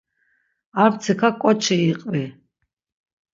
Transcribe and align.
Armtsika 0.81 1.29
ǩoçi 1.41 1.75
iqvi. 1.91 2.23